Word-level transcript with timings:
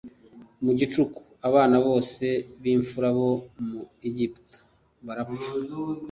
Mu 0.63 0.71
gicuku 0.79 1.19
abana 1.47 1.77
bose 1.87 2.25
b'imfura 2.61 3.09
bo 3.17 3.31
mu 3.67 3.79
Egiputa 4.07 4.57
barapfa. 5.05 5.51